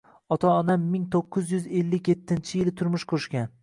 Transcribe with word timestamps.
Ota-onam 0.35 0.87
ming 0.93 1.03
to’qqiz 1.17 1.53
yuz 1.59 1.69
ellik 1.83 2.13
yettinchi 2.15 2.59
yili 2.61 2.79
turmush 2.83 3.11
qurishgan. 3.15 3.59